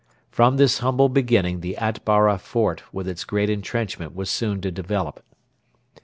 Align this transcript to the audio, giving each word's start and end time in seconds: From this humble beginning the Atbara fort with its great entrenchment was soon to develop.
From 0.31 0.57
this 0.57 0.79
humble 0.79 1.09
beginning 1.09 1.59
the 1.59 1.75
Atbara 1.77 2.39
fort 2.39 2.81
with 2.91 3.07
its 3.07 3.23
great 3.23 3.51
entrenchment 3.51 4.15
was 4.15 4.31
soon 4.31 4.59
to 4.61 4.71
develop. 4.71 5.23